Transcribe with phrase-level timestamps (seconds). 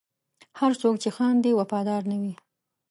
[0.59, 2.33] هر څوک چې خاندي، وفادار نه وي.